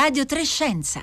[0.00, 1.00] Radio 3 Scienza.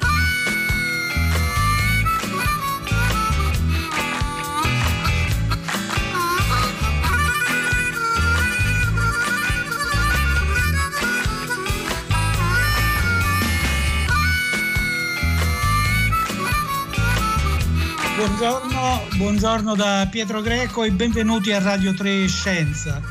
[18.16, 23.02] Buongiorno, buongiorno, da Pietro Greco e benvenuti a Radio 3 Scienza.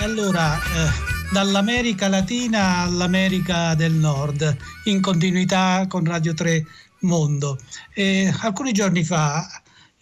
[0.00, 6.64] Allora, eh, dall'America Latina all'America del Nord, in continuità con Radio 3
[7.00, 7.58] Mondo.
[7.94, 9.46] E alcuni giorni fa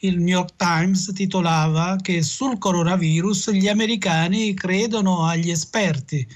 [0.01, 6.27] il New York Times titolava che sul coronavirus gli americani credono agli esperti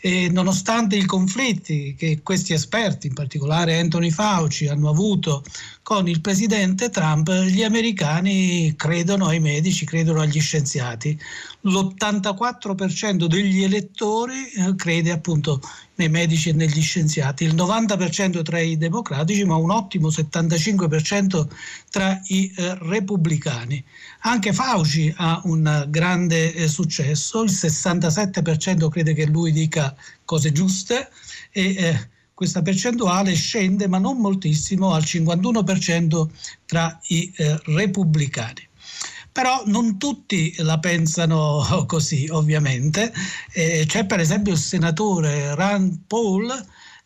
[0.00, 5.42] e nonostante i conflitti che questi esperti, in particolare Anthony Fauci, hanno avuto
[5.88, 11.18] con il presidente Trump, gli americani credono ai medici, credono agli scienziati.
[11.62, 15.62] L'84% degli elettori eh, crede appunto
[15.94, 21.46] nei medici e negli scienziati, il 90% tra i democratici, ma un ottimo 75%
[21.88, 23.82] tra i eh, repubblicani.
[24.24, 31.08] Anche Fauci ha un grande eh, successo, il 67% crede che lui dica cose giuste
[31.50, 36.28] e eh, questa percentuale scende, ma non moltissimo, al 51%
[36.66, 38.66] tra i eh, repubblicani
[39.32, 43.12] però non tutti la pensano così ovviamente.
[43.52, 46.48] Eh, c'è per esempio il senatore Rand Paul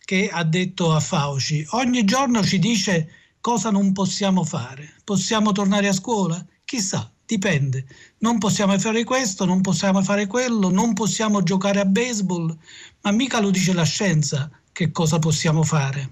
[0.05, 3.09] che ha detto a Fauci, ogni giorno ci dice
[3.41, 6.45] cosa non possiamo fare, possiamo tornare a scuola?
[6.63, 7.87] Chissà, dipende.
[8.19, 12.55] Non possiamo fare questo, non possiamo fare quello, non possiamo giocare a baseball,
[13.01, 16.09] ma mica lo dice la scienza che cosa possiamo fare.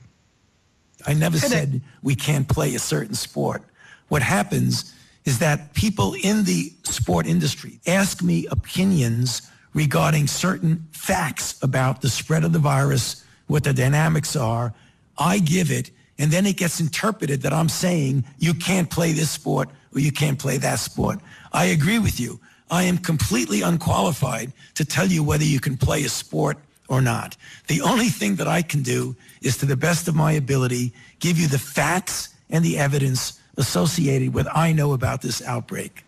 [1.07, 3.63] I never said we can't play a certain sport.
[4.09, 4.95] What happens
[5.25, 12.09] is that people in the sport industry ask me opinions regarding certain facts about the
[12.09, 14.75] spread of the virus, what the dynamics are.
[15.17, 19.31] I give it, and then it gets interpreted that I'm saying you can't play this
[19.31, 21.21] sport or you can't play that sport.
[21.53, 22.41] I agree with you.
[22.71, 26.59] I am completely unqualified to tell you whether you can play a sport
[26.91, 27.37] or not.
[27.69, 31.39] The only thing that I can do is to the best of my ability give
[31.39, 36.05] you the facts and the evidence associated with I know about this outbreak.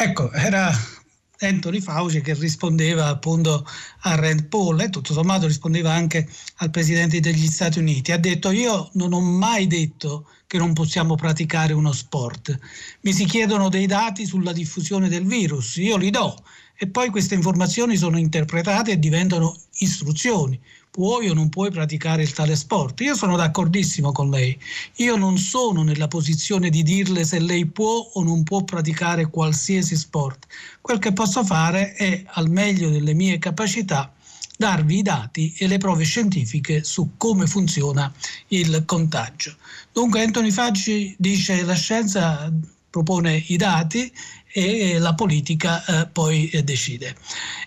[0.00, 0.72] Ecco, era
[1.40, 3.66] Anthony Fauci che rispondeva appunto
[4.02, 8.12] a Rand Paul e tutto sommato rispondeva anche al Presidente degli Stati Uniti.
[8.12, 12.56] Ha detto io non ho mai detto che non possiamo praticare uno sport.
[13.00, 16.36] Mi si chiedono dei dati sulla diffusione del virus, io li do
[16.80, 20.58] e poi queste informazioni sono interpretate e diventano istruzioni
[20.90, 23.00] puoi o non puoi praticare il tale sport.
[23.02, 24.58] Io sono d'accordissimo con lei.
[24.96, 29.96] Io non sono nella posizione di dirle se lei può o non può praticare qualsiasi
[29.96, 30.46] sport.
[30.80, 34.12] Quel che posso fare è, al meglio delle mie capacità,
[34.56, 38.12] darvi i dati e le prove scientifiche su come funziona
[38.48, 39.54] il contagio.
[39.92, 42.52] Dunque Anthony Faggi dice che la scienza
[42.90, 44.10] propone i dati
[44.58, 47.14] e la politica eh, poi eh, decide.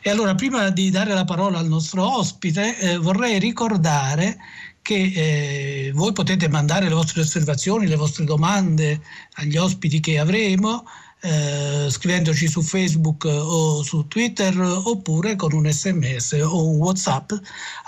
[0.02, 4.38] E allora prima di dare la parola al nostro ospite eh, vorrei ricordare
[4.82, 9.02] che eh, voi potete mandare le vostre osservazioni, le vostre domande
[9.34, 10.84] agli ospiti che avremo
[11.22, 17.32] eh, scrivendoci su Facebook o su Twitter oppure con un sms o un whatsapp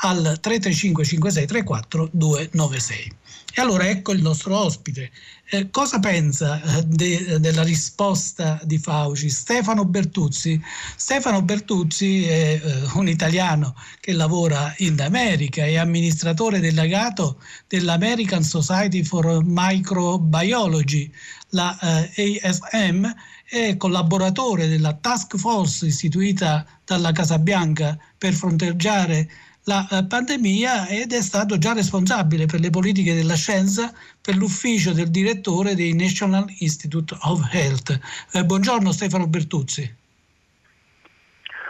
[0.01, 3.11] al 335 5634 296.
[3.55, 5.11] E allora ecco il nostro ospite.
[5.45, 9.29] Eh, cosa pensa eh, de, della risposta di Fauci?
[9.29, 10.59] Stefano Bertuzzi.
[10.95, 19.03] Stefano Bertuzzi è eh, un italiano che lavora in America, è amministratore delegato dell'American Society
[19.03, 21.11] for Microbiology,
[21.49, 23.07] la eh, ASM,
[23.47, 29.29] è collaboratore della task force istituita dalla Casa Bianca per fronteggiare
[29.65, 34.91] la eh, pandemia ed è stato già responsabile per le politiche della scienza per l'ufficio
[34.91, 37.99] del direttore dei National Institute of Health.
[38.31, 39.95] Eh, buongiorno Stefano Bertuzzi.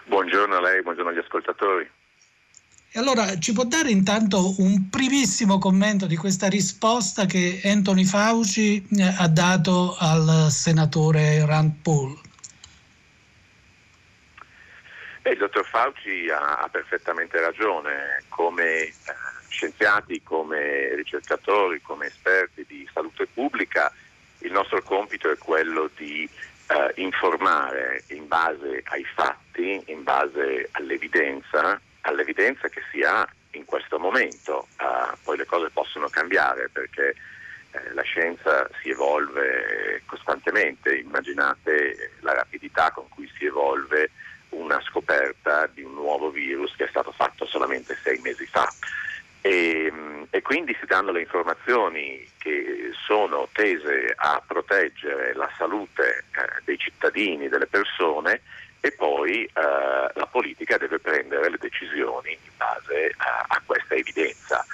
[0.06, 1.90] Buongiorno a lei, buongiorno agli ascoltatori.
[2.96, 8.88] E allora ci può dare intanto un primissimo commento di questa risposta che Anthony Fauci
[8.92, 12.20] eh, ha dato al senatore Rand Paul?
[15.24, 18.94] Beh, il dottor Fauci ha, ha perfettamente ragione, come eh,
[19.48, 23.90] scienziati, come ricercatori, come esperti di salute pubblica,
[24.40, 26.30] il nostro compito è quello di
[26.68, 33.98] eh, informare in base ai fatti, in base all'evidenza, all'evidenza che si ha in questo
[34.00, 34.68] momento.
[34.78, 37.16] Uh, poi le cose possono cambiare perché
[37.72, 44.10] eh, la scienza si evolve costantemente, immaginate la rapidità con cui si evolve
[44.54, 48.72] una scoperta di un nuovo virus che è stato fatto solamente sei mesi fa.
[49.42, 49.92] E,
[50.30, 56.78] e, quindi si danno le informazioni che sono tese a proteggere la salute eh, dei
[56.78, 58.42] cittadini, delle persone
[58.80, 64.66] e poi eh, la politica deve prendere le decisioni in base a, a questa evidenza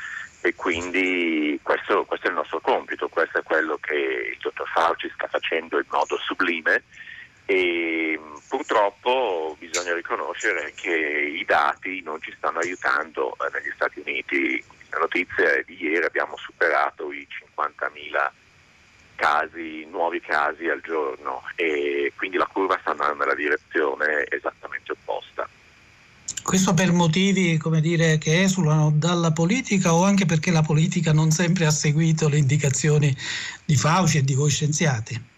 [0.42, 5.12] e quindi questo, questo, è il nostro compito, questo è quello che il dottor Fauci
[5.14, 6.84] sta facendo in modo sublime
[7.46, 9.94] e purtroppo bisogna
[10.30, 10.96] riconoscere che
[11.40, 14.64] i dati non ci stanno aiutando eh, negli Stati Uniti.
[14.92, 18.30] La notizia è di ieri abbiamo superato i 50.000
[19.16, 25.48] casi, nuovi casi al giorno e quindi la curva sta andando nella direzione esattamente opposta.
[26.42, 31.66] Questo per motivi dire, che esulano dalla politica o anche perché la politica non sempre
[31.66, 33.16] ha seguito le indicazioni
[33.66, 35.38] di Fauci e di voi scienziati?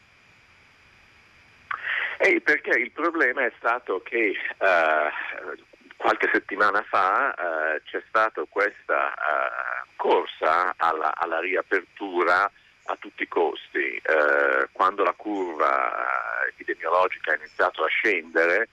[2.24, 5.56] Eh, perché il problema è stato che uh,
[5.96, 12.52] qualche settimana fa uh, c'è stata questa uh, corsa alla, alla, riapertura
[12.86, 14.02] a tutti i costi.
[14.74, 18.68] quando la curva epidemiologica ha iniziato a scendere,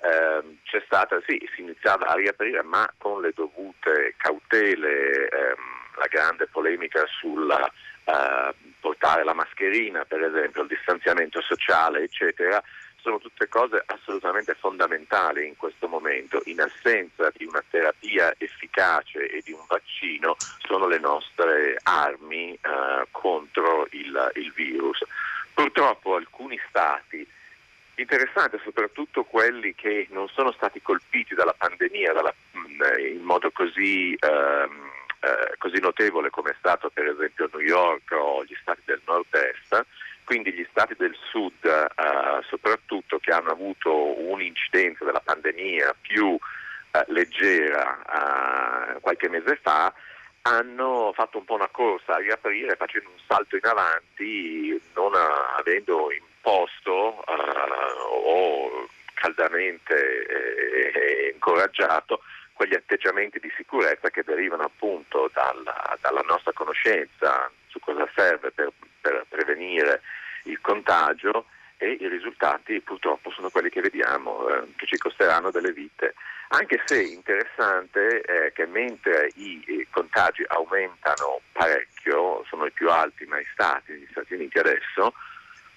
[0.00, 6.06] ehm, c'è stata, sì, si iniziava a riaprire ma con le dovute cautele, ehm, la
[6.08, 7.70] grande polemica sulla
[8.04, 12.60] eh, portare la mascherina per esempio, il distanziamento sociale eccetera,
[13.00, 16.40] sono tutte cose assolutamente fondamentali in questo momento.
[16.46, 20.36] In assenza di una terapia efficace e di un vaccino
[20.66, 25.04] sono le nostre armi eh, contro il, il virus.
[25.52, 27.26] Purtroppo alcuni stati
[28.00, 34.16] interessante soprattutto quelli che non sono stati colpiti dalla pandemia dalla, mm, in modo così,
[34.18, 39.02] ehm, eh, così, notevole come è stato per esempio New York o gli stati del
[39.04, 39.84] nord-est,
[40.30, 46.38] quindi gli stati del sud eh, soprattutto che hanno avuto un'incidenza della pandemia più
[46.92, 49.92] eh, leggera eh, qualche mese fa,
[50.42, 55.10] hanno fatto un po' una corsa a riaprire facendo un salto in avanti non
[55.56, 62.22] avendo imposto uh, o caldamente eh, incoraggiato
[62.52, 68.70] quegli atteggiamenti di sicurezza che derivano appunto dalla, dalla nostra conoscenza su cosa serve per,
[69.00, 70.00] per prevenire
[70.44, 71.46] il contagio
[71.76, 76.14] e i risultati purtroppo sono quelli che vediamo, eh, che ci costeranno delle vite.
[76.48, 83.46] Anche se interessante è che mentre i, contagi aumentano parecchio, sono i più alti mai
[83.52, 85.14] stati negli Stati Uniti adesso,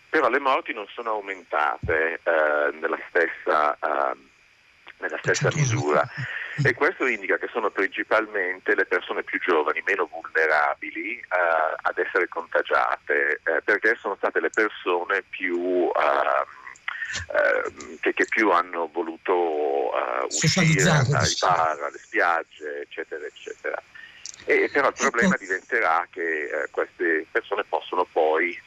[0.10, 4.18] però le morti non sono aumentate eh, nella stessa, eh,
[5.04, 6.08] nella stessa misura
[6.62, 11.26] e questo indica che sono principalmente le persone più giovani, meno vulnerabili eh,
[11.82, 16.46] ad essere contagiate, eh, perché sono state le persone più, ehm,
[18.00, 23.82] che, che, più hanno voluto eh, uscire ai bar, alle spiagge, eccetera, eccetera.
[24.46, 25.44] E, però il problema ecco.
[25.44, 28.60] diventerà che eh, queste persone possono poi eh,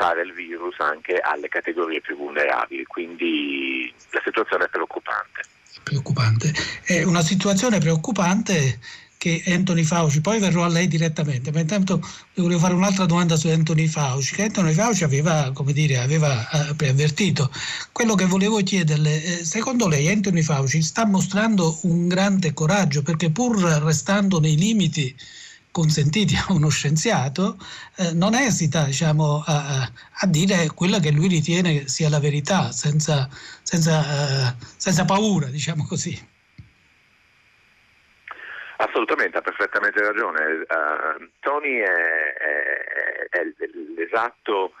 [0.00, 5.42] portare il virus anche alle categorie più vulnerabili, quindi la situazione è preoccupante.
[5.82, 6.52] Preoccupante.
[6.82, 8.78] È una situazione preoccupante
[9.18, 12.00] che Anthony Fauci, poi verrò a lei direttamente, ma intanto
[12.36, 16.74] volevo fare un'altra domanda su Anthony Fauci, che Anthony Fauci aveva, come dire, aveva eh,
[16.74, 17.50] preavvertito.
[17.92, 23.30] Quello che volevo chiederle, eh, secondo lei Anthony Fauci sta mostrando un grande coraggio perché
[23.30, 25.14] pur restando nei limiti
[25.70, 27.56] consentiti a uno scienziato,
[27.96, 33.28] eh, non esita diciamo, a, a, dire quella che lui ritiene sia la verità, senza,
[33.62, 36.28] senza, uh, senza paura, diciamo così.
[38.76, 40.64] Assolutamente, ha perfettamente ragione.
[40.68, 43.42] Uh, Tony è, è, è,
[43.94, 44.72] l'esatto,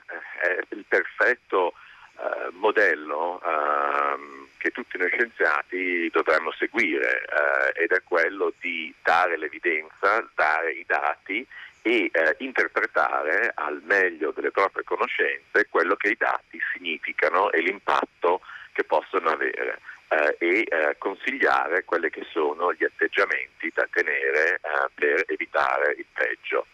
[0.42, 1.74] è il perfetto
[2.16, 9.38] uh, modello uh, che tutti noi scienziati dovremmo seguire eh, ed è quello di dare
[9.38, 11.44] l'evidenza, dare i dati
[11.80, 18.42] e eh, interpretare al meglio delle proprie conoscenze quello che i dati significano e l'impatto
[18.72, 24.60] che possono avere eh, e eh, consigliare quelli che sono gli atteggiamenti da tenere eh,
[24.94, 26.66] per evitare il peggio.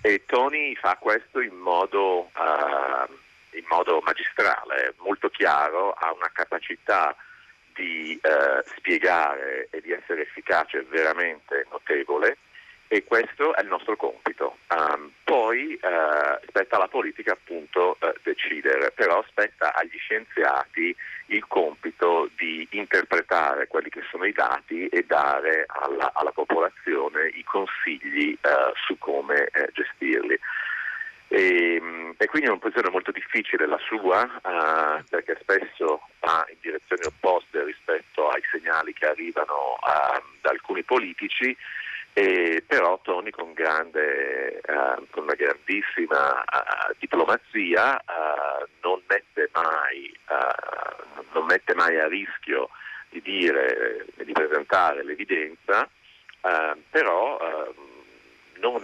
[0.00, 3.24] E Tony fa questo in modo eh,
[3.56, 7.14] in modo magistrale, molto chiaro, ha una capacità
[7.74, 12.38] di eh, spiegare e di essere efficace veramente notevole
[12.88, 14.58] e questo è il nostro compito.
[14.68, 20.94] Um, poi uh, spetta alla politica appunto uh, decidere, però spetta agli scienziati
[21.26, 27.42] il compito di interpretare quelli che sono i dati e dare alla, alla popolazione i
[27.42, 30.38] consigli uh, su come gestirli.
[31.28, 36.46] E, mm, e, quindi è una posizione molto difficile la sua uh, perché spesso va
[36.48, 41.56] in direzioni opposte rispetto ai segnali che arrivano uh, da alcuni politici.
[42.12, 50.16] E però Tony con, grande, uh, con una grandissima uh, diplomazia uh, non, mette mai,
[51.32, 52.70] non, mette mai, a rischio
[53.10, 55.86] di dire di presentare l'evidenza,
[56.88, 57.38] però
[58.60, 58.82] non,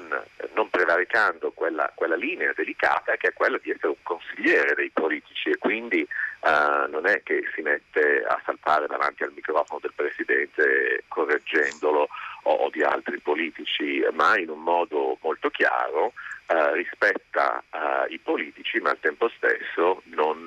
[0.55, 5.51] non, prevaricando quella, quella, linea delicata che è quella di essere un consigliere dei politici.
[5.51, 6.07] E quindi
[6.41, 12.09] uh, non è che si mette a saltare davanti al microfono del Presidente correggendolo
[12.45, 16.13] o, o di altri politici, ma in un modo molto chiaro
[16.53, 20.45] uh, rispetta uh, i politici ma al tempo stesso non,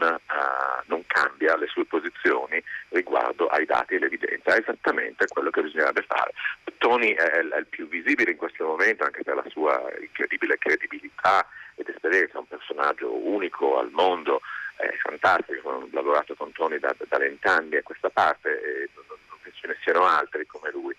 [0.86, 4.56] non, cambia le sue posizioni riguardo ai dati e l'evidenza.
[4.56, 6.32] È esattamente quello che bisognerebbe fare.
[6.78, 11.48] Tony è, è il più visibile in questo momento anche per la sua incredibile credibilità
[11.76, 14.42] ed esperienza, un personaggio unico al mondo,
[14.76, 19.40] è fantastico, ho lavorato con Tony da, da vent'anni a questa parte e non, non
[19.54, 20.96] ce ne siano altri come lui.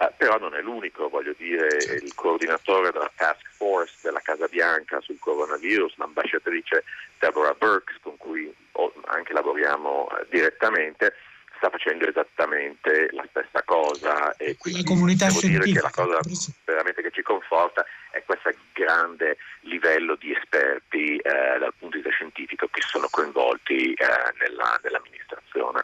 [0.00, 4.98] Uh, però non è l'unico, voglio dire, il coordinatore della task force della Casa Bianca
[5.02, 6.84] sul coronavirus, l'ambasciatrice
[7.18, 8.50] Deborah Burks, con cui
[9.08, 11.12] anche lavoriamo uh, direttamente,
[11.60, 16.18] sta facendo esattamente la stessa cosa e quindi la comunità devo dire che la cosa
[16.64, 22.16] veramente che ci conforta è questo grande livello di esperti eh, dal punto di vista
[22.16, 24.06] scientifico che sono coinvolti eh,
[24.40, 25.82] nella, nell'amministrazione.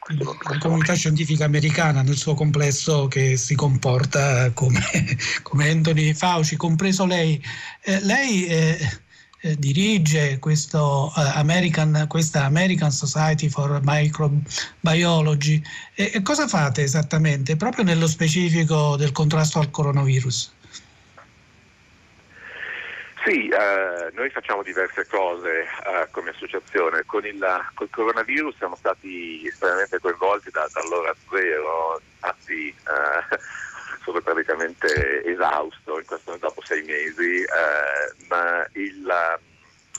[0.48, 4.80] la comunità scientifica americana nel suo complesso che si comporta come,
[5.44, 7.40] come Anthony Fauci, compreso lei.
[7.82, 8.46] Eh, lei
[9.46, 15.62] eh, eh, dirige questo, uh, American, questa American Society for Microbiology.
[15.94, 20.54] E, e cosa fate esattamente, proprio nello specifico del contrasto al coronavirus?
[23.24, 27.02] Sì, eh, noi facciamo diverse cose eh, come associazione.
[27.06, 33.36] Con il, col coronavirus siamo stati estremamente coinvolti da, dall'ora zero, infatti eh,
[34.06, 39.38] sono praticamente esausto in questo, dopo sei mesi, eh, ma il,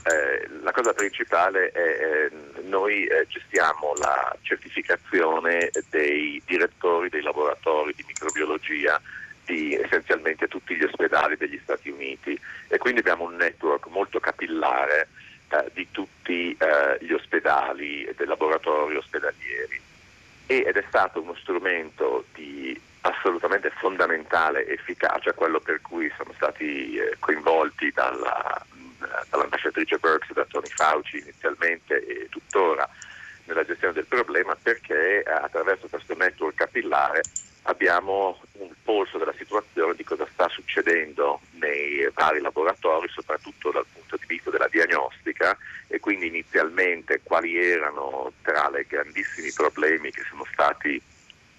[0.04, 2.32] eh, la cosa principale è eh,
[2.64, 9.00] noi eh, gestiamo la certificazione dei direttori dei laboratori di microbiologia
[9.44, 12.40] di essenzialmente tutti gli ospedali degli Stati Uniti.
[12.70, 15.10] E quindi abbiamo un network molto capillare
[15.50, 19.82] eh, di tutti eh, gli ospedali e dei laboratori ospedalieri.
[20.46, 27.16] Ed è stato uno strumento di assolutamente fondamentale efficacia, quello per cui siamo stati eh,
[27.20, 28.66] coinvolti dalla,
[29.30, 32.88] dall'ambasciatrice Burks da Tony Fauci inizialmente e tuttora
[33.46, 37.22] nella gestione del problema perché eh, attraverso questo network capillare
[37.64, 44.16] abbiamo un polso della situazione di cosa sta succedendo nei vari laboratori, soprattutto dal punto
[44.18, 50.12] di vista della diagnostica e quindi inizialmente quali erano tra i grandissimi problemi
[50.58, 51.02] stati,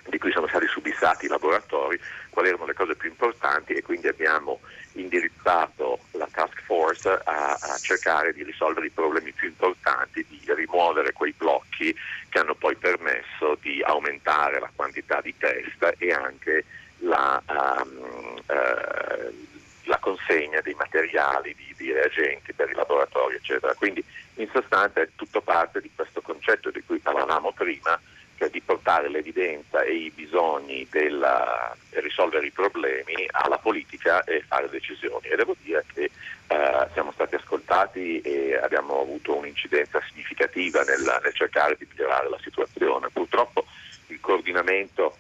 [0.08, 2.00] di cui sono stati subissati i laboratori,
[2.30, 4.60] quali erano le cose più importanti e quindi abbiamo
[4.92, 11.12] indirizzato la task force a, a cercare di risolvere i problemi più importanti, di rimuovere
[11.12, 11.94] quei blocchi
[12.28, 16.64] che hanno poi permesso di aumentare la quantità di test e anche
[16.98, 19.46] la, um, uh,
[19.84, 23.74] la consegna dei materiali, di, di, reagenti per i laboratori, eccetera.
[23.74, 27.98] Quindi in sostanza è tutto parte di questo concetto di cui parlavamo prima,
[28.38, 34.70] cioè di portare l'evidenza e i bisogni per risolvere i problemi alla politica e fare
[34.70, 35.26] decisioni.
[35.26, 36.10] E devo dire che
[36.46, 42.38] eh, siamo stati ascoltati e abbiamo avuto un'incidenza significativa nel, nel cercare di migliorare la
[42.40, 43.08] situazione.
[43.12, 43.66] Purtroppo
[44.06, 45.16] il coordinamento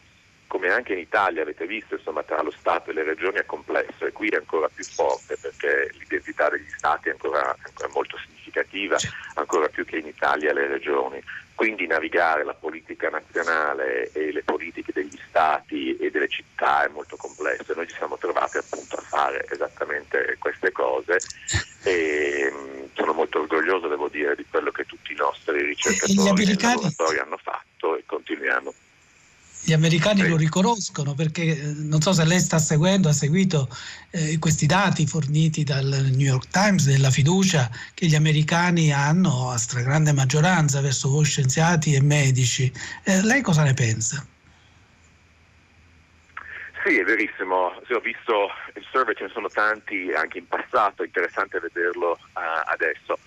[0.48, 4.06] come anche in Italia avete visto, insomma, tra lo Stato e le regioni è complesso
[4.06, 8.96] e qui è ancora più forte perché l'identità degli Stati è ancora, ancora molto significativa,
[9.34, 11.22] ancora più che in Italia le regioni.
[11.54, 17.16] Quindi navigare la politica nazionale e le politiche degli Stati e delle città è molto
[17.16, 21.18] complesso e noi ci siamo trovati appunto a fare esattamente queste cose
[21.82, 26.56] e mm, sono molto orgoglioso, devo dire, di quello che tutti i nostri ricercatori e
[26.60, 28.72] lavoratori hanno fatto e continuiamo
[29.68, 33.68] gli americani lo riconoscono perché eh, non so se lei sta seguendo, ha seguito
[34.10, 39.58] eh, questi dati forniti dal New York Times della fiducia che gli americani hanno a
[39.58, 42.72] stragrande maggioranza verso voi scienziati e medici.
[43.04, 44.26] Eh, lei cosa ne pensa?
[46.82, 47.78] Sì, è verissimo.
[47.86, 52.12] Sì, ho visto il survey, ce ne sono tanti anche in passato, è interessante vederlo
[52.12, 52.40] uh,
[52.72, 53.18] adesso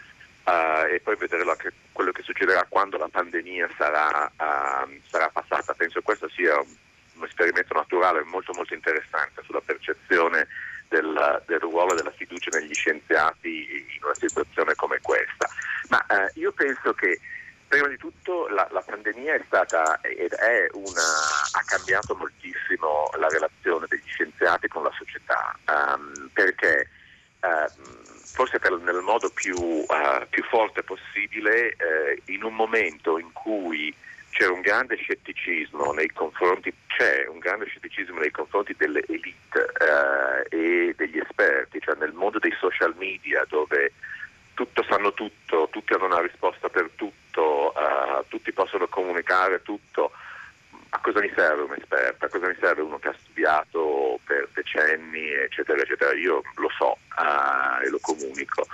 [0.52, 5.74] uh, e poi vedere che, quello che succederà quando la pandemia sarà, uh, sarà passata.
[5.74, 6.90] Penso che questo sia un,
[7.24, 10.48] esperimento naturale molto molto interessante sulla percezione
[10.88, 15.48] del, del ruolo della fiducia negli scienziati in una situazione come questa.
[15.90, 17.20] Ma uh, io penso che
[17.68, 21.08] prima di tutto la, la pandemia è stata ed è una,
[21.52, 26.90] ha cambiato moltissimo la relazione degli scienziati con la società, um, perché
[27.40, 28.01] uh,
[28.32, 33.94] forse per, nel modo più, uh, più forte possibile, uh, in un momento in cui
[34.32, 39.72] c'è un grande scetticismo nei confronti, c'è un grande scetticismo nei confronti delle elite
[40.50, 43.92] e degli esperti, cioè nel mondo dei social media dove
[44.54, 47.74] tutto sanno tutto, tutti hanno una risposta per tutto,
[48.30, 50.12] tutti possono comunicare tutto.
[50.90, 53.80] A cosa mi serve un esperto, a cosa mi serve uno che ha studiato
[54.26, 56.14] per decenni, eccetera, eccetera.
[56.14, 58.66] Io lo so uh, e lo comunico.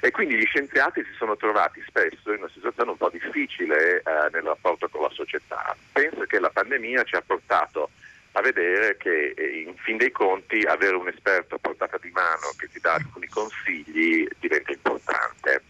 [0.00, 4.30] E quindi gli scienziati si sono trovati spesso in una situazione un po' difficile uh,
[4.30, 5.74] nel rapporto con la società.
[5.92, 7.90] Penso che la pandemia ci ha portato
[8.32, 12.52] a vedere che eh, in fin dei conti avere un esperto a portata di mano
[12.58, 15.62] che ti dà alcuni consigli diventa importante.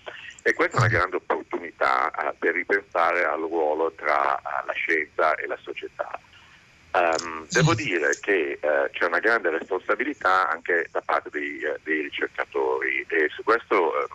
[0.43, 5.35] E questa è una grande opportunità uh, per ripensare al ruolo tra uh, la scienza
[5.37, 6.19] e la società.
[6.97, 13.05] Um, devo dire che uh, c'è una grande responsabilità anche da parte dei, dei ricercatori
[13.07, 14.07] e su questo um,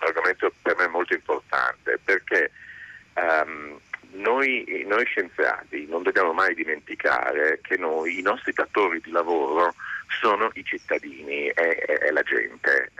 [0.00, 2.50] un argomento per me molto importante perché
[3.16, 3.78] um,
[4.12, 9.74] noi, noi, scienziati non dobbiamo mai dimenticare che noi, i nostri datori di lavoro
[10.20, 12.92] sono i cittadini, è la gente.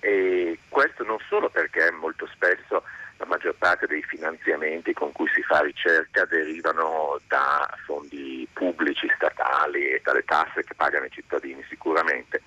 [0.00, 2.82] E questo non solo perché molto spesso
[3.22, 9.90] la maggior parte dei finanziamenti con cui si fa ricerca derivano da fondi pubblici, statali
[9.90, 12.42] e dalle tasse che pagano i cittadini sicuramente,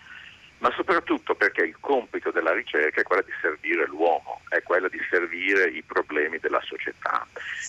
[0.60, 5.00] ma soprattutto perché il compito della ricerca è quello di servire l'uomo, è quello di
[5.10, 7.28] servire i problemi della società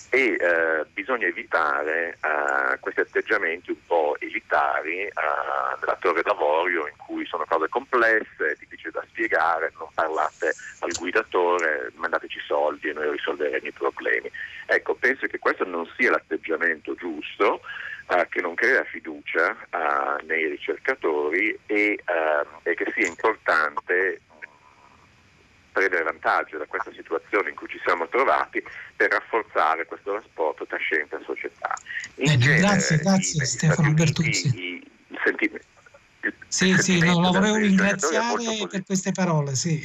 [0.09, 5.13] e eh, bisogna evitare eh, questi atteggiamenti un po' elitari eh,
[5.79, 11.91] della torre d'avorio in cui sono cose complesse, difficili da spiegare, non parlate al guidatore,
[11.95, 14.31] mandateci soldi e noi risolveremo i problemi.
[14.65, 17.61] Ecco, penso che questo non sia l'atteggiamento giusto
[18.29, 19.55] che non crea fiducia
[20.25, 24.21] nei ricercatori e, uh, e, che sia importante
[25.77, 28.63] prendere vantaggio da questa situazione in cui ci siamo trovati
[28.95, 31.73] per rafforzare questo rapporto tra scienza e società.
[32.15, 34.47] In genere, grazie, grazie Stefano Bertuzzi.
[34.55, 35.51] I, i, senti,
[36.47, 39.55] sì, sì, no, lo volevo ringraziare per queste parole.
[39.55, 39.81] Sì.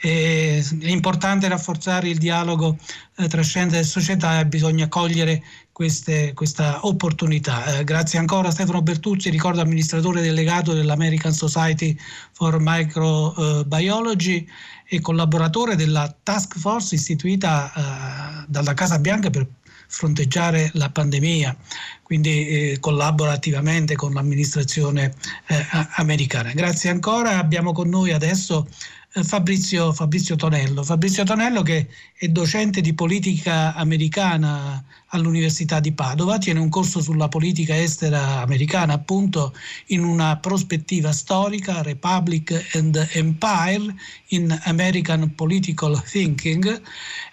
[0.00, 2.76] È, importante rafforzare il dialogo
[3.16, 7.78] eh, tra scienza e società e bisogna cogliere queste, questa opportunità.
[7.78, 11.96] Eh, grazie ancora a Stefano Bertuzzi, ricordo amministratore delegato dell'American Society
[12.32, 14.48] for Microbiology
[14.90, 19.46] e collaboratore della task force istituita eh, dalla Casa Bianca per
[19.88, 21.56] fronteggiare la pandemia,
[22.02, 25.14] quindi eh, collabora attivamente con l'amministrazione
[25.46, 26.52] eh, americana.
[26.52, 28.68] Grazie ancora, abbiamo con noi adesso
[29.14, 30.82] eh, Fabrizio, Fabrizio, Tonello.
[30.84, 37.28] Fabrizio Tonello che è docente di politica americana all'Università di Padova, tiene un corso sulla
[37.28, 39.54] politica estera americana appunto
[39.86, 43.94] in una prospettiva storica, Republic and Empire
[44.28, 46.82] in American Political Thinking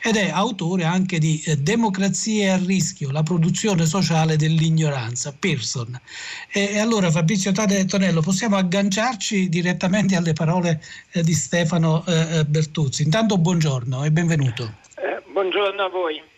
[0.02, 6.00] ed è autore anche di eh, Democrazia a rischio, la produzione sociale dell'ignoranza, Pearson.
[6.52, 13.04] E, allora Fabrizio Tonello, possiamo agganciarci direttamente alle parole eh, di Stefano eh, Bertuzzi.
[13.04, 14.76] Intanto buongiorno e benvenuto.
[15.32, 16.34] buongiorno a voi.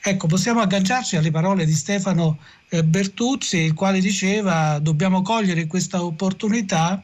[0.00, 6.04] Ecco, possiamo agganciarci alle parole di Stefano eh, Bertuzzi, il quale diceva dobbiamo cogliere questa
[6.04, 7.02] opportunità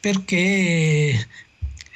[0.00, 1.26] perché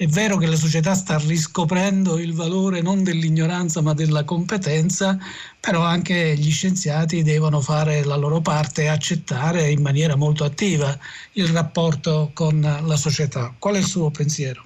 [0.00, 5.18] è vero che la società sta riscoprendo il valore non dell'ignoranza ma della competenza,
[5.58, 10.96] però anche gli scienziati devono fare la loro parte e accettare in maniera molto attiva
[11.32, 13.52] il rapporto con la società.
[13.58, 14.62] Qual è il suo pensiero?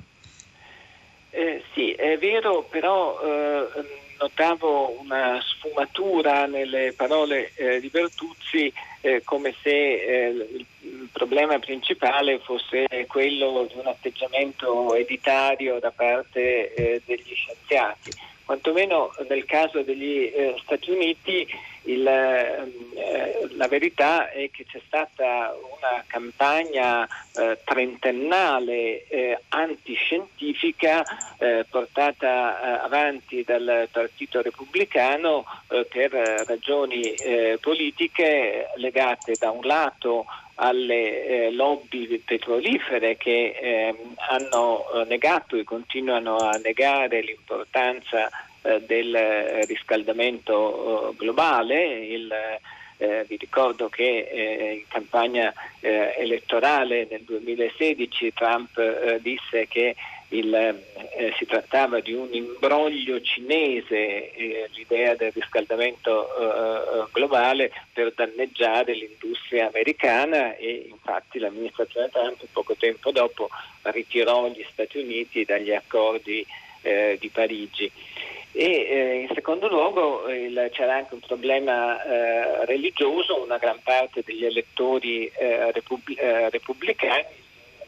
[1.34, 3.66] Eh, sì, è vero, però eh,
[4.20, 10.28] notavo una sfumatura nelle parole eh, di Bertuzzi eh, come se eh,
[10.80, 18.10] il problema principale fosse quello di un atteggiamento editario da parte degli scienziati.
[18.44, 20.30] Quantomeno nel caso degli
[20.62, 21.46] Stati Uniti
[21.84, 31.02] il, eh, la verità è che c'è stata una campagna eh, trentennale eh, antiscientifica
[31.38, 36.12] eh, portata eh, avanti dal Partito Repubblicano eh, per
[36.46, 37.00] ragioni
[37.60, 43.94] politiche legate da un lato alle lobby petrolifere che
[44.28, 48.51] hanno negato e continuano a negare l'importanza eh,
[48.86, 52.04] del riscaldamento eh, globale.
[52.06, 52.32] Il,
[52.98, 59.96] eh, vi ricordo che eh, in campagna eh, elettorale nel 2016 Trump eh, disse che
[60.28, 68.12] il, eh, si trattava di un imbroglio cinese, eh, l'idea del riscaldamento eh, globale per
[68.14, 73.50] danneggiare l'industria americana e infatti l'amministrazione Trump poco tempo dopo
[73.82, 76.46] ritirò gli Stati Uniti dagli accordi
[76.82, 77.90] eh, di Parigi.
[78.54, 84.22] E eh, in secondo luogo il, c'era anche un problema eh, religioso, una gran parte
[84.24, 85.30] degli elettori
[85.72, 86.18] repub-
[86.50, 87.40] repubblicani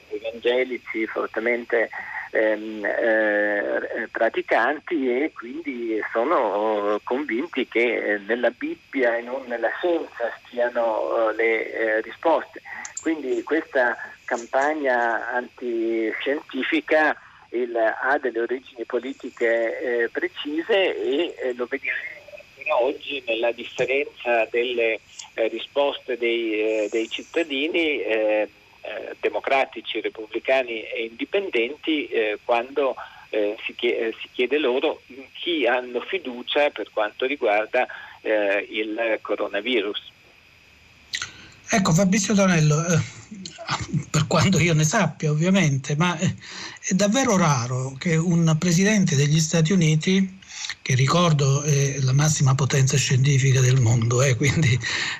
[0.08, 1.90] evangelici fortemente
[2.30, 11.30] ehm, eh, praticanti e quindi sono convinti che nella Bibbia e non nella scienza stiano
[11.30, 12.60] eh, le eh, risposte.
[13.00, 17.14] Quindi questa campagna antiscientifica
[17.54, 21.98] il, ha delle origini politiche eh, precise e eh, lo vediamo
[22.80, 25.00] oggi nella differenza delle
[25.34, 28.48] eh, risposte dei, dei cittadini eh,
[29.20, 32.94] democratici, repubblicani e indipendenti eh, quando
[33.30, 37.86] eh, si, chiede, si, chiede, loro in chi hanno fiducia per quanto riguarda
[38.20, 40.12] eh, il coronavirus.
[41.70, 43.00] Ecco Fabrizio Tonello, eh,
[44.10, 46.34] per quanto io ne sappia ovviamente, ma è
[46.90, 50.38] davvero raro che un presidente degli Stati Uniti
[50.82, 54.78] che ricordo è la massima potenza scientifica del mondo, eh, quindi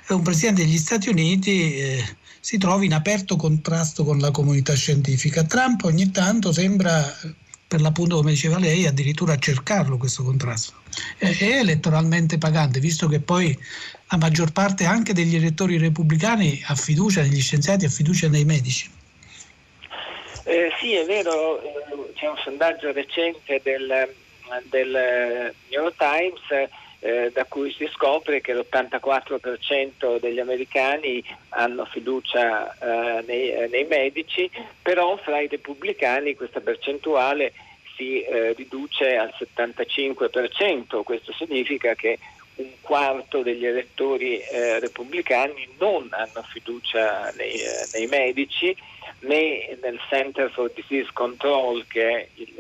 [0.09, 5.44] un presidente degli Stati Uniti eh, si trovi in aperto contrasto con la comunità scientifica.
[5.44, 7.03] Trump ogni tanto sembra,
[7.66, 10.74] per l'appunto come diceva lei, addirittura cercarlo questo contrasto.
[11.18, 13.59] È, elettoralmente pagante, visto che poi
[14.11, 18.90] la maggior parte anche degli elettori repubblicani ha fiducia negli scienziati, ha fiducia nei medici.
[20.44, 24.09] Eh, sì, è vero, eh, c'è un sondaggio recente del,
[24.70, 26.68] del New York Times
[27.04, 33.84] eh, da cui si scopre che l'84% degli americani hanno fiducia eh, nei, eh, nei,
[33.84, 37.52] medici, però fra i repubblicani questa percentuale
[37.94, 42.18] si eh, riduce al 75%, questo significa che
[42.54, 48.74] un quarto degli elettori eh, repubblicani non hanno fiducia nei, eh, nei, medici
[49.20, 52.54] né nel Center for Disease Control che è il,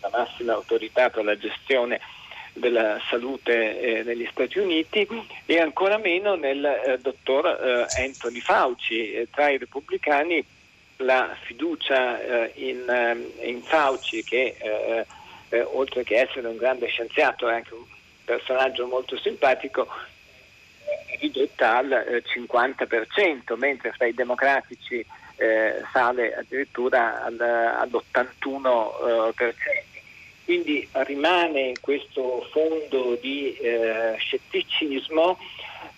[0.00, 1.98] la massima autorità per la gestione
[2.58, 5.08] della salute eh, negli Stati Uniti
[5.46, 9.12] e ancora meno nel eh, dottor eh, Anthony Fauci.
[9.12, 10.44] Eh, tra i repubblicani
[10.96, 15.06] la fiducia eh, in, ehm, in, Fauci che eh,
[15.62, 17.84] oltre che essere un grande scienziato è anche un
[18.24, 19.86] personaggio molto simpatico
[20.84, 25.06] è ridotta al 50%, mentre fra i democratici
[25.92, 29.77] sale addirittura al, all'81%.
[30.48, 35.38] Quindi rimane questo fondo di eh, scetticismo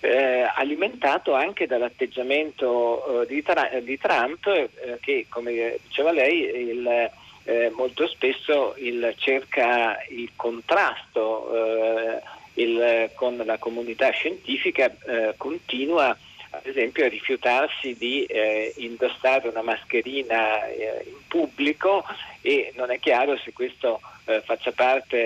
[0.01, 7.11] eh, alimentato anche dall'atteggiamento eh, di, tra- di, Trump eh, che, come diceva lei, il,
[7.45, 12.21] eh, molto spesso il, cerca il contrasto eh,
[12.55, 14.93] il, con la comunità scientifica,
[15.37, 16.19] continua
[16.51, 22.05] ad esempio a rifiutarsi di eh, indossare una mascherina eh, in pubblico
[22.41, 24.01] e non è chiaro se questo
[24.31, 25.17] eh, faccia parte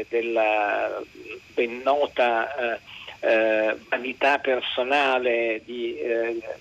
[0.00, 1.02] eh, della
[1.54, 2.78] ben nota eh,
[3.20, 5.96] eh, vanità personale di,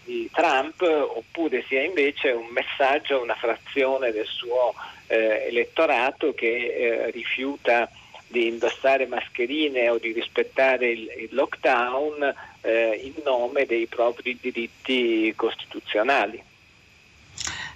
[0.04, 4.74] di, Trump oppure sia invece un messaggio a una frazione del suo
[5.08, 7.90] elettorato che rifiuta
[8.28, 15.32] di indossare mascherine o di rispettare il, il lockdown eh, in nome dei propri diritti
[15.36, 16.42] costituzionali.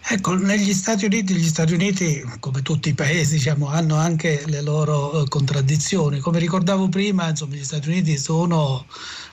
[0.10, 4.62] Ecco, negli Stati Uniti, gli Stati Uniti, come tutti i paesi, diciamo, hanno anche le
[4.62, 6.20] loro eh, contraddizioni.
[6.20, 8.86] Come ricordavo prima, insomma, gli Stati Uniti sono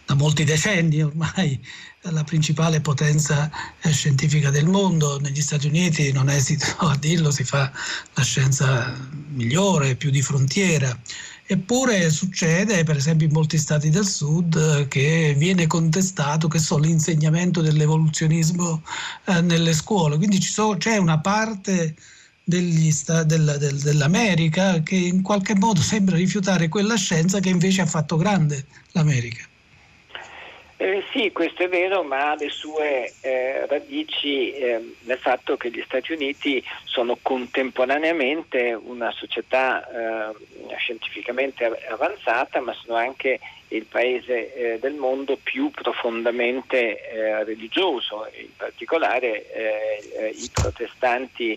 [0.04, 1.64] da molti decenni ormai
[2.10, 3.48] la principale potenza
[3.82, 5.20] eh, scientifica del mondo.
[5.20, 7.70] Negli Stati Uniti, non esito a dirlo, si fa
[8.14, 8.92] la scienza
[9.28, 10.98] migliore, più di frontiera.
[11.46, 17.60] Eppure succede, per esempio in molti stati del sud, che viene contestato che so, l'insegnamento
[17.60, 18.82] dell'evoluzionismo
[19.26, 20.16] eh, nelle scuole.
[20.16, 21.94] Quindi so, c'è una parte
[22.90, 27.86] sta, del, del, dell'America che in qualche modo sembra rifiutare quella scienza che invece ha
[27.86, 29.46] fatto grande l'America.
[30.76, 35.70] Eh, sì, questo è vero, ma ha le sue eh, radici eh, nel fatto che
[35.70, 40.34] gli Stati Uniti sono contemporaneamente una società eh,
[40.76, 48.54] scientificamente avanzata, ma sono anche il paese eh, del mondo più profondamente eh, religioso, in
[48.56, 51.56] particolare i protestanti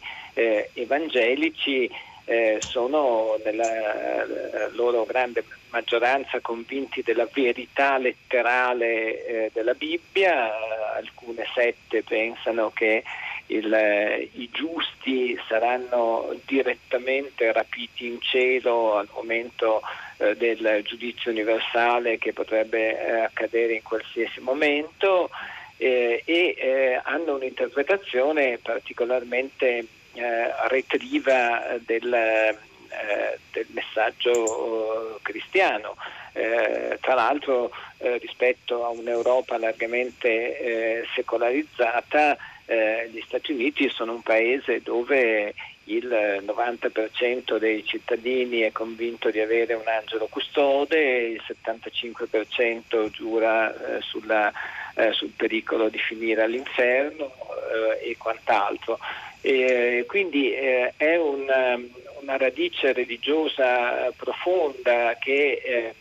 [0.74, 1.90] evangelici
[2.30, 10.52] eh, sono nella eh, loro grande maggioranza convinti della verità letterale eh, della Bibbia,
[10.96, 13.04] alcune sette pensano che
[13.48, 19.82] il, i giusti saranno direttamente rapiti in cielo al momento
[20.18, 25.30] eh, del giudizio universale che potrebbe eh, accadere in qualsiasi momento
[25.78, 32.58] eh, e eh, hanno un'interpretazione particolarmente eh, retriva del,
[33.52, 35.96] del messaggio cristiano.
[36.34, 42.38] Eh, tra l'altro eh, rispetto a un'Europa largamente eh, secolarizzata,
[43.10, 45.54] gli Stati Uniti sono un paese dove
[45.88, 46.08] il
[46.46, 54.52] 90% dei cittadini è convinto di avere un angelo custode, il 75% giura eh, sulla,
[54.96, 57.32] eh, sul pericolo di finire all'inferno
[58.02, 59.00] eh, e quant'altro.
[60.08, 61.46] Quindi è un,
[62.28, 65.94] una radice religiosa profonda che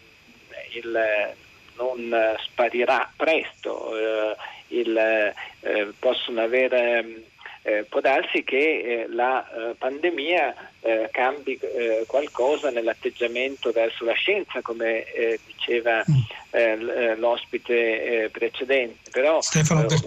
[0.72, 1.34] il,
[1.76, 4.36] non sparirà presto, eh,
[4.68, 7.22] il, eh, possono avere
[7.62, 14.12] eh, può darsi che eh, la eh, pandemia eh, cambi eh, qualcosa nell'atteggiamento verso la
[14.12, 17.18] scienza, come eh, diceva mm.
[17.18, 19.10] l'ospite precedente.
[19.10, 19.40] Però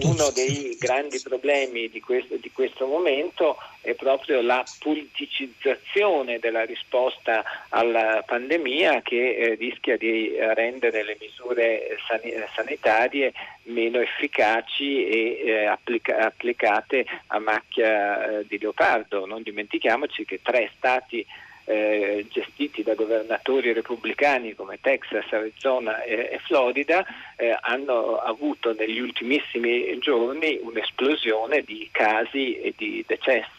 [0.01, 7.43] uno dei grandi problemi di questo, di questo, momento è proprio la politicizzazione della risposta
[7.69, 12.21] alla pandemia che rischia di rendere le misure san-
[12.55, 19.25] sanitarie meno efficaci e applica- applicate a macchia di leopardo.
[19.25, 21.25] Non dimentichiamoci che tre stati
[21.69, 27.05] eh, gestiti da governatori repubblicani come Texas, Arizona e, e Florida
[27.35, 33.57] eh, hanno avuto negli ultimissimi giorni un'esplosione di casi e di decessi.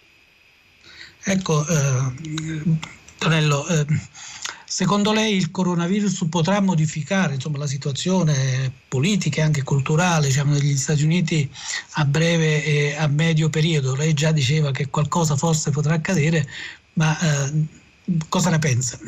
[1.23, 2.63] Ecco, eh,
[3.19, 3.87] Tonello, eh,
[4.65, 10.77] secondo lei il coronavirus potrà modificare insomma, la situazione politica e anche culturale diciamo, negli
[10.77, 11.49] Stati Uniti
[11.95, 13.95] a breve e a medio periodo?
[13.95, 16.49] Lei già diceva che qualcosa forse potrà accadere,
[17.01, 18.99] ma eh, cosa ne pensa?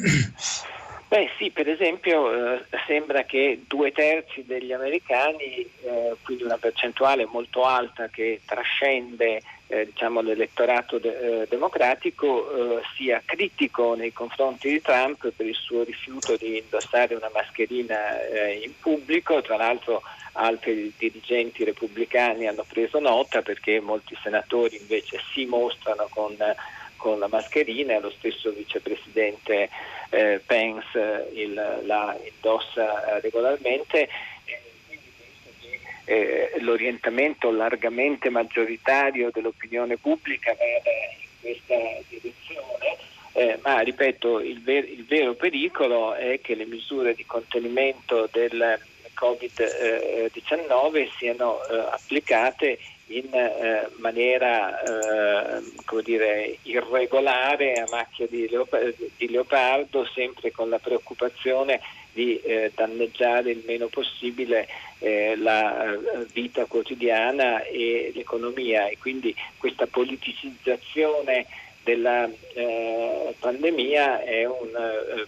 [1.08, 7.26] Beh sì, per esempio eh, sembra che due terzi degli americani, eh, quindi una percentuale
[7.26, 14.70] molto alta che trascende eh, diciamo, l'elettorato de- eh, democratico, eh, sia critico nei confronti
[14.70, 20.00] di Trump per il suo rifiuto di indossare una mascherina eh, in pubblico, tra l'altro
[20.32, 26.34] altri dirigenti repubblicani hanno preso nota perché molti senatori invece si mostrano con
[27.02, 29.68] con la mascherina lo stesso vicepresidente
[30.10, 31.52] eh, Pence il,
[31.84, 34.08] la indossa regolarmente.
[36.04, 41.74] Eh, l'orientamento largamente maggioritario dell'opinione pubblica vada in questa
[42.08, 42.96] direzione,
[43.32, 48.80] eh, ma ripeto, il, ver- il, vero pericolo è che le misure di contenimento del
[49.14, 52.78] Covid-19 siano eh, applicate
[53.12, 55.62] in eh, maniera eh,
[56.02, 61.80] dire, irregolare a macchia di, leopardo, di leopardo, sempre con la preoccupazione
[62.12, 69.34] di eh, danneggiare il meno possibile eh, la eh, vita quotidiana e l'economia e quindi
[69.58, 71.46] questa politicizzazione
[71.82, 74.70] della eh, pandemia è un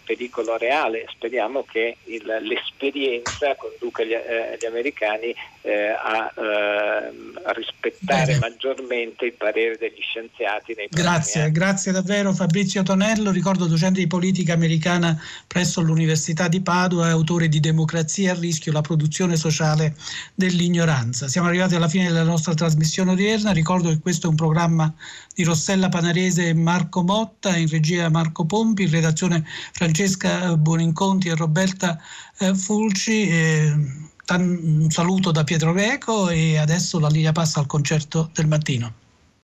[0.05, 1.07] pericolo reale.
[1.11, 4.15] Speriamo che il, l'esperienza conduca gli,
[4.61, 8.39] gli americani eh, a, ehm, a, rispettare Bene.
[8.39, 10.75] maggiormente il parere degli scienziati.
[10.77, 17.09] Nei grazie, grazie davvero Fabrizio Tonello, ricordo docente di politica americana presso l'Università di Padova
[17.09, 19.97] e autore di Democrazia a rischio, la produzione sociale
[20.35, 21.29] dell'ignoranza.
[21.29, 24.93] Siamo arrivati alla fine della nostra trasmissione odierna, ricordo che questo è un programma
[25.35, 31.35] di Rossella Panarese e Marco Motta, in regia Marco Pompi, in redazione Francesca Buoninconti e
[31.35, 31.99] Roberta
[32.39, 34.13] eh, Fulci.
[34.31, 39.04] Un saluto da Pietro Greco e adesso la linea passa al concerto del mattino.